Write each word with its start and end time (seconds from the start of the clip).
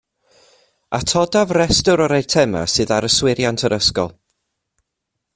Atodaf 0.97 1.51
restr 1.57 2.03
o'r 2.05 2.15
eitemau 2.17 2.71
sydd 2.75 2.93
ar 2.97 3.07
yswiriant 3.09 3.67
yr 3.69 3.77
ysgol 3.77 4.13